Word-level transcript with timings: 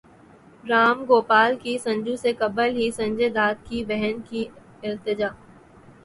رام 0.63 1.03
گوپال 1.09 1.55
کی 1.63 1.77
سنجو 1.77 2.15
سے 2.15 2.31
قبل 2.39 2.75
ہی 2.75 2.89
سنجے 2.91 3.29
دت 3.29 3.57
کی 3.69 3.83
بہن 3.87 4.21
کی 4.29 4.43
التجا 4.83 5.27